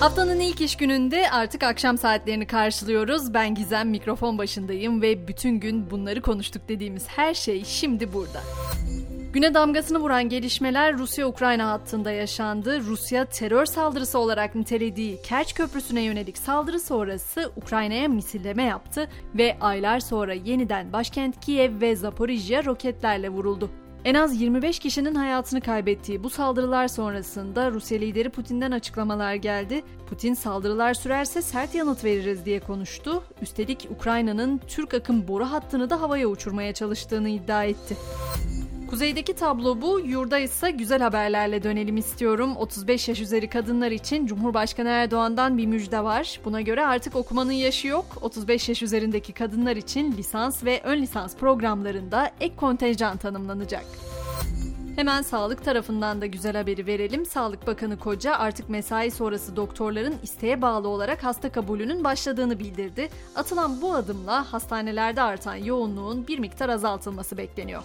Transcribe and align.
Haftanın 0.00 0.40
ilk 0.40 0.60
iş 0.60 0.76
gününde 0.76 1.30
artık 1.30 1.62
akşam 1.62 1.98
saatlerini 1.98 2.46
karşılıyoruz. 2.46 3.34
Ben 3.34 3.54
Gizem 3.54 3.90
mikrofon 3.90 4.38
başındayım 4.38 5.02
ve 5.02 5.28
bütün 5.28 5.60
gün 5.60 5.90
bunları 5.90 6.22
konuştuk 6.22 6.62
dediğimiz 6.68 7.08
her 7.08 7.34
şey 7.34 7.64
şimdi 7.64 8.12
burada. 8.12 8.40
Güne 9.32 9.54
damgasını 9.54 9.98
vuran 9.98 10.28
gelişmeler 10.28 10.98
Rusya-Ukrayna 10.98 11.70
hattında 11.70 12.10
yaşandı. 12.10 12.80
Rusya 12.80 13.24
terör 13.24 13.66
saldırısı 13.66 14.18
olarak 14.18 14.54
nitelediği 14.54 15.22
Kerç 15.22 15.54
Köprüsü'ne 15.54 16.00
yönelik 16.00 16.38
saldırı 16.38 16.80
sonrası 16.80 17.52
Ukrayna'ya 17.56 18.08
misilleme 18.08 18.62
yaptı 18.62 19.08
ve 19.34 19.56
aylar 19.60 20.00
sonra 20.00 20.34
yeniden 20.34 20.92
başkent 20.92 21.40
Kiev 21.40 21.80
ve 21.80 21.96
Zaporijya 21.96 22.64
roketlerle 22.64 23.28
vuruldu. 23.28 23.70
En 24.06 24.14
az 24.14 24.40
25 24.40 24.78
kişinin 24.78 25.14
hayatını 25.14 25.60
kaybettiği 25.60 26.22
bu 26.22 26.30
saldırılar 26.30 26.88
sonrasında 26.88 27.70
Rusya 27.70 27.98
lideri 27.98 28.30
Putin'den 28.30 28.70
açıklamalar 28.70 29.34
geldi. 29.34 29.82
Putin 30.08 30.34
saldırılar 30.34 30.94
sürerse 30.94 31.42
sert 31.42 31.74
yanıt 31.74 32.04
veririz 32.04 32.44
diye 32.44 32.60
konuştu. 32.60 33.22
Üstelik 33.42 33.88
Ukrayna'nın 33.90 34.60
Türk 34.68 34.94
akım 34.94 35.28
boru 35.28 35.44
hattını 35.44 35.90
da 35.90 36.00
havaya 36.00 36.26
uçurmaya 36.26 36.74
çalıştığını 36.74 37.28
iddia 37.28 37.64
etti. 37.64 37.96
Kuzeydeki 38.90 39.34
tablo 39.34 39.80
bu, 39.82 40.00
yurda 40.00 40.38
ise 40.38 40.70
güzel 40.70 41.02
haberlerle 41.02 41.62
dönelim 41.62 41.96
istiyorum. 41.96 42.56
35 42.56 43.08
yaş 43.08 43.20
üzeri 43.20 43.48
kadınlar 43.48 43.90
için 43.90 44.26
Cumhurbaşkanı 44.26 44.88
Erdoğan'dan 44.88 45.58
bir 45.58 45.66
müjde 45.66 46.04
var. 46.04 46.40
Buna 46.44 46.60
göre 46.60 46.86
artık 46.86 47.16
okumanın 47.16 47.52
yaşı 47.52 47.88
yok. 47.88 48.06
35 48.20 48.68
yaş 48.68 48.82
üzerindeki 48.82 49.32
kadınlar 49.32 49.76
için 49.76 50.12
lisans 50.12 50.64
ve 50.64 50.80
ön 50.84 51.02
lisans 51.02 51.36
programlarında 51.36 52.30
ek 52.40 52.56
kontenjan 52.56 53.16
tanımlanacak. 53.16 53.84
Hemen 54.96 55.22
sağlık 55.22 55.64
tarafından 55.64 56.20
da 56.20 56.26
güzel 56.26 56.56
haberi 56.56 56.86
verelim. 56.86 57.26
Sağlık 57.26 57.66
Bakanı 57.66 57.98
Koca 57.98 58.34
artık 58.36 58.68
mesai 58.68 59.10
sonrası 59.10 59.56
doktorların 59.56 60.14
isteğe 60.22 60.62
bağlı 60.62 60.88
olarak 60.88 61.24
hasta 61.24 61.52
kabulünün 61.52 62.04
başladığını 62.04 62.58
bildirdi. 62.58 63.08
Atılan 63.36 63.82
bu 63.82 63.94
adımla 63.94 64.52
hastanelerde 64.52 65.22
artan 65.22 65.54
yoğunluğun 65.54 66.28
bir 66.28 66.38
miktar 66.38 66.68
azaltılması 66.68 67.36
bekleniyor. 67.36 67.82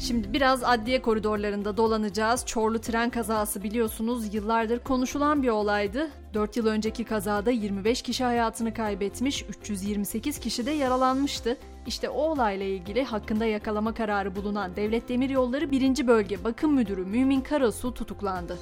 Şimdi 0.00 0.32
biraz 0.32 0.64
adliye 0.64 1.02
koridorlarında 1.02 1.76
dolanacağız. 1.76 2.46
Çorlu 2.46 2.80
tren 2.80 3.10
kazası 3.10 3.62
biliyorsunuz 3.62 4.34
yıllardır 4.34 4.78
konuşulan 4.78 5.42
bir 5.42 5.48
olaydı. 5.48 6.08
4 6.34 6.56
yıl 6.56 6.66
önceki 6.66 7.04
kazada 7.04 7.50
25 7.50 8.02
kişi 8.02 8.24
hayatını 8.24 8.74
kaybetmiş, 8.74 9.44
328 9.48 10.38
kişi 10.38 10.66
de 10.66 10.70
yaralanmıştı. 10.70 11.56
İşte 11.86 12.08
o 12.08 12.22
olayla 12.22 12.66
ilgili 12.66 13.04
hakkında 13.04 13.44
yakalama 13.46 13.94
kararı 13.94 14.36
bulunan 14.36 14.76
Devlet 14.76 15.08
Demiryolları 15.08 15.70
1. 15.70 16.06
Bölge 16.06 16.44
Bakım 16.44 16.74
Müdürü 16.74 17.04
Mümin 17.04 17.40
Karasu 17.40 17.94
tutuklandı. 17.94 18.58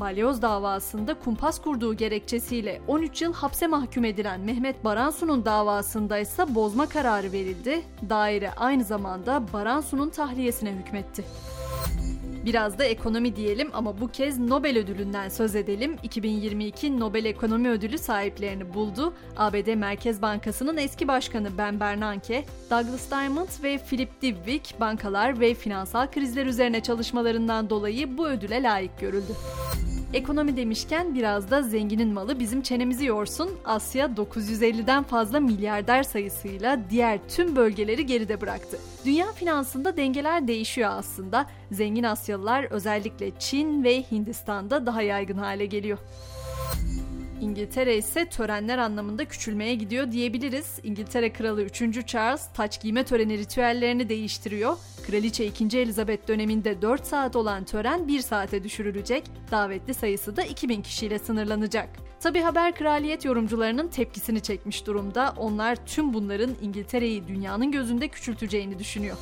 Balyoz 0.00 0.42
davasında 0.42 1.14
kumpas 1.14 1.60
kurduğu 1.60 1.94
gerekçesiyle 1.94 2.80
13 2.88 3.22
yıl 3.22 3.32
hapse 3.32 3.66
mahkum 3.66 4.04
edilen 4.04 4.40
Mehmet 4.40 4.84
Baransu'nun 4.84 5.44
davasında 5.44 6.18
ise 6.18 6.54
bozma 6.54 6.88
kararı 6.88 7.32
verildi. 7.32 7.82
Daire 8.10 8.50
aynı 8.56 8.84
zamanda 8.84 9.42
Baransu'nun 9.52 10.10
tahliyesine 10.10 10.72
hükmetti. 10.72 11.24
Biraz 12.44 12.78
da 12.78 12.84
ekonomi 12.84 13.36
diyelim 13.36 13.70
ama 13.72 14.00
bu 14.00 14.08
kez 14.08 14.38
Nobel 14.38 14.78
ödülünden 14.78 15.28
söz 15.28 15.56
edelim. 15.56 15.96
2022 16.02 17.00
Nobel 17.00 17.24
Ekonomi 17.24 17.68
Ödülü 17.68 17.98
sahiplerini 17.98 18.74
buldu. 18.74 19.14
ABD 19.36 19.74
Merkez 19.74 20.22
Bankası'nın 20.22 20.76
eski 20.76 21.08
başkanı 21.08 21.48
Ben 21.58 21.80
Bernanke, 21.80 22.44
Douglas 22.70 23.10
Diamond 23.10 23.48
ve 23.62 23.78
Philip 23.78 24.22
Dybvig 24.22 24.62
bankalar 24.80 25.40
ve 25.40 25.54
finansal 25.54 26.10
krizler 26.10 26.46
üzerine 26.46 26.80
çalışmalarından 26.80 27.70
dolayı 27.70 28.18
bu 28.18 28.28
ödüle 28.28 28.62
layık 28.62 29.00
görüldü. 29.00 29.32
Ekonomi 30.12 30.56
demişken 30.56 31.14
biraz 31.14 31.50
da 31.50 31.62
zenginin 31.62 32.12
malı 32.12 32.40
bizim 32.40 32.62
çenemizi 32.62 33.04
yorsun. 33.04 33.50
Asya 33.64 34.06
950'den 34.06 35.02
fazla 35.02 35.40
milyarder 35.40 36.02
sayısıyla 36.02 36.80
diğer 36.90 37.18
tüm 37.28 37.56
bölgeleri 37.56 38.06
geride 38.06 38.40
bıraktı. 38.40 38.78
Dünya 39.04 39.32
finansında 39.32 39.96
dengeler 39.96 40.48
değişiyor 40.48 40.90
aslında. 40.92 41.46
Zengin 41.70 42.02
Asyalılar 42.02 42.64
özellikle 42.64 43.30
Çin 43.38 43.84
ve 43.84 44.02
Hindistan'da 44.10 44.86
daha 44.86 45.02
yaygın 45.02 45.38
hale 45.38 45.66
geliyor. 45.66 45.98
İngiltere 47.40 47.96
ise 47.96 48.26
törenler 48.26 48.78
anlamında 48.78 49.24
küçülmeye 49.24 49.74
gidiyor 49.74 50.12
diyebiliriz. 50.12 50.78
İngiltere 50.82 51.32
Kralı 51.32 51.62
3. 51.62 52.06
Charles 52.06 52.48
taç 52.54 52.80
giyme 52.82 53.04
töreni 53.04 53.38
ritüellerini 53.38 54.08
değiştiriyor. 54.08 54.76
Kraliçe 55.02 55.46
2. 55.46 55.78
Elizabeth 55.78 56.28
döneminde 56.28 56.82
4 56.82 57.06
saat 57.06 57.36
olan 57.36 57.64
tören 57.64 58.08
1 58.08 58.20
saate 58.20 58.64
düşürülecek. 58.64 59.24
Davetli 59.50 59.94
sayısı 59.94 60.36
da 60.36 60.42
2000 60.42 60.82
kişiyle 60.82 61.18
sınırlanacak. 61.18 61.88
Tabi 62.20 62.40
haber 62.40 62.74
kraliyet 62.74 63.24
yorumcularının 63.24 63.88
tepkisini 63.88 64.40
çekmiş 64.40 64.86
durumda. 64.86 65.34
Onlar 65.36 65.86
tüm 65.86 66.14
bunların 66.14 66.50
İngiltere'yi 66.62 67.28
dünyanın 67.28 67.72
gözünde 67.72 68.08
küçülteceğini 68.08 68.78
düşünüyor. 68.78 69.16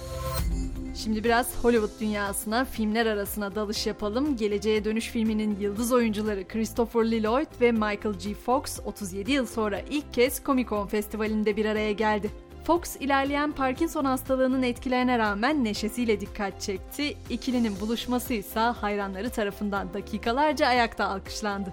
Şimdi 0.96 1.24
biraz 1.24 1.64
Hollywood 1.64 2.00
dünyasına, 2.00 2.64
filmler 2.64 3.06
arasına 3.06 3.54
dalış 3.54 3.86
yapalım. 3.86 4.36
Geleceğe 4.36 4.84
Dönüş 4.84 5.08
filminin 5.08 5.60
yıldız 5.60 5.92
oyuncuları 5.92 6.48
Christopher 6.48 7.00
Lloyd 7.00 7.60
ve 7.60 7.72
Michael 7.72 8.14
G. 8.24 8.34
Fox 8.34 8.80
37 8.84 9.32
yıl 9.32 9.46
sonra 9.46 9.80
ilk 9.90 10.14
kez 10.14 10.44
Comic 10.44 10.69
Con 10.69 10.86
Festivali'nde 10.86 11.56
bir 11.56 11.64
araya 11.64 11.92
geldi. 11.92 12.30
Fox 12.70 12.97
ilerleyen 13.00 13.53
Parkinson 13.53 14.04
hastalığının 14.04 14.62
etkilerine 14.62 15.19
rağmen 15.19 15.64
neşesiyle 15.64 16.20
dikkat 16.20 16.60
çekti. 16.60 17.16
İkilinin 17.31 17.81
buluşması 17.81 18.34
ise 18.34 18.60
hayranları 18.60 19.31
tarafından 19.31 19.94
dakikalarca 19.94 20.66
ayakta 20.66 21.08
alkışlandı. 21.08 21.72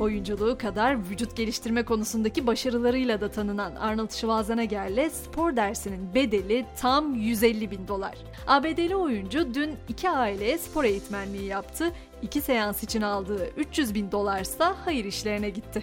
Oyunculuğu 0.00 0.58
kadar 0.58 1.10
vücut 1.10 1.36
geliştirme 1.36 1.84
konusundaki 1.84 2.46
başarılarıyla 2.46 3.20
da 3.20 3.30
tanınan 3.30 3.74
Arnold 3.74 4.10
Schwarzenegger'le 4.10 5.10
spor 5.10 5.56
dersinin 5.56 6.14
bedeli 6.14 6.66
tam 6.80 7.14
150 7.14 7.70
bin 7.70 7.88
dolar. 7.88 8.14
ABD'li 8.46 8.96
oyuncu 8.96 9.54
dün 9.54 9.76
iki 9.88 10.10
aileye 10.10 10.58
spor 10.58 10.84
eğitmenliği 10.84 11.44
yaptı. 11.44 11.92
İki 12.22 12.40
seans 12.40 12.82
için 12.82 13.02
aldığı 13.02 13.48
300 13.56 13.94
bin 13.94 14.12
dolarsa 14.12 14.76
hayır 14.84 15.04
işlerine 15.04 15.50
gitti. 15.50 15.82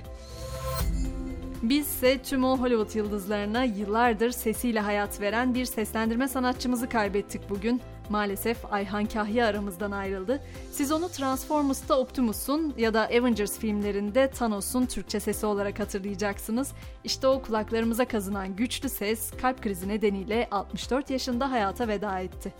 Biz 1.63 1.87
ise 1.87 2.21
tüm 2.23 2.43
o 2.43 2.57
Hollywood 2.57 2.95
yıldızlarına 2.95 3.63
yıllardır 3.63 4.31
sesiyle 4.31 4.79
hayat 4.79 5.21
veren 5.21 5.55
bir 5.55 5.65
seslendirme 5.65 6.27
sanatçımızı 6.27 6.89
kaybettik 6.89 7.49
bugün. 7.49 7.81
Maalesef 8.09 8.73
Ayhan 8.73 9.05
Kahya 9.05 9.47
aramızdan 9.47 9.91
ayrıldı. 9.91 10.41
Siz 10.71 10.91
onu 10.91 11.09
Transformers'ta 11.09 11.99
Optimus'un 11.99 12.73
ya 12.77 12.93
da 12.93 13.01
Avengers 13.01 13.59
filmlerinde 13.59 14.29
Thanos'un 14.29 14.85
Türkçe 14.85 15.19
sesi 15.19 15.45
olarak 15.45 15.79
hatırlayacaksınız. 15.79 16.71
İşte 17.03 17.27
o 17.27 17.41
kulaklarımıza 17.41 18.05
kazınan 18.05 18.55
güçlü 18.55 18.89
ses 18.89 19.31
kalp 19.41 19.63
krizi 19.63 19.87
nedeniyle 19.87 20.47
64 20.51 21.09
yaşında 21.09 21.51
hayata 21.51 21.87
veda 21.87 22.19
etti. 22.19 22.53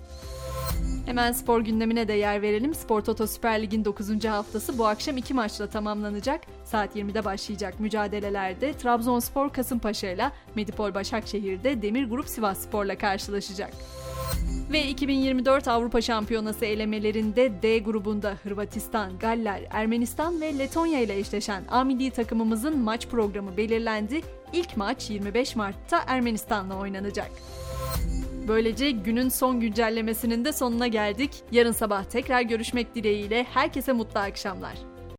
Hemen 1.06 1.31
spor 1.31 1.62
gündemine 1.62 2.07
de 2.07 2.13
yer 2.13 2.41
verelim. 2.41 2.75
Spor 2.75 3.01
Toto 3.01 3.28
Süper 3.28 3.62
Lig'in 3.62 3.85
9. 3.85 4.25
haftası 4.25 4.78
bu 4.78 4.88
akşam 4.88 5.17
iki 5.17 5.34
maçla 5.34 5.67
tamamlanacak. 5.67 6.41
Saat 6.66 6.95
20'de 6.95 7.25
başlayacak 7.25 7.79
mücadelelerde 7.79 8.73
Trabzonspor 8.73 9.50
Kasımpaşa 9.50 10.09
ile 10.09 10.31
Medipol 10.56 10.94
Başakşehir'de 10.94 11.81
Demir 11.81 12.09
Grup 12.09 12.29
Sivas 12.29 12.57
Spor'la 12.57 12.97
karşılaşacak. 12.97 13.73
Ve 14.72 14.88
2024 14.88 15.68
Avrupa 15.68 16.01
Şampiyonası 16.01 16.66
elemelerinde 16.66 17.62
D 17.62 17.79
grubunda 17.79 18.34
Hırvatistan, 18.44 19.19
Galler, 19.19 19.62
Ermenistan 19.72 20.41
ve 20.41 20.57
Letonya 20.59 21.00
ile 21.00 21.18
eşleşen 21.18 21.63
A 21.69 21.84
milli 21.84 22.12
takımımızın 22.12 22.78
maç 22.78 23.07
programı 23.07 23.57
belirlendi. 23.57 24.22
İlk 24.53 24.78
maç 24.78 25.09
25 25.09 25.56
Mart'ta 25.56 26.03
Ermenistan'la 26.07 26.79
oynanacak. 26.79 27.31
Böylece 28.49 28.91
günün 28.91 29.29
son 29.29 29.59
güncellemesinin 29.59 30.45
de 30.45 30.53
sonuna 30.53 30.87
geldik. 30.87 31.31
Yarın 31.51 31.71
sabah 31.71 32.03
tekrar 32.03 32.41
görüşmek 32.41 32.95
dileğiyle 32.95 33.43
herkese 33.43 33.93
mutlu 33.93 34.19
akşamlar. 34.19 34.88